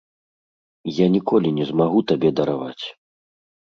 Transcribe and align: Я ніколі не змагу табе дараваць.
Я 0.99 1.05
ніколі 1.15 1.49
не 1.57 1.65
змагу 1.73 1.99
табе 2.13 2.29
дараваць. 2.41 2.85